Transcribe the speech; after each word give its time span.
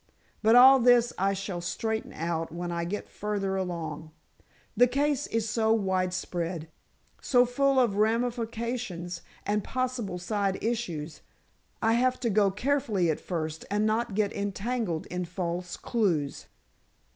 But 0.41 0.55
all 0.55 0.79
this 0.79 1.13
I 1.19 1.33
shall 1.33 1.61
straighten 1.61 2.11
out 2.11 2.51
when 2.51 2.71
I 2.71 2.85
get 2.85 3.07
further 3.07 3.55
along. 3.55 4.09
The 4.75 4.87
case 4.87 5.27
is 5.27 5.47
so 5.47 5.71
widespread, 5.73 6.71
so 7.21 7.45
full 7.45 7.79
of 7.79 7.97
ramifications 7.97 9.21
and 9.45 9.63
possible 9.63 10.17
side 10.17 10.57
issues, 10.59 11.21
I 11.83 11.93
have 11.93 12.19
to 12.21 12.31
go 12.31 12.49
carefully 12.49 13.11
at 13.11 13.19
first, 13.19 13.63
and 13.69 13.85
not 13.85 14.15
get 14.15 14.33
entangled 14.33 15.05
in 15.05 15.23
false 15.23 15.77
clues." 15.77 16.47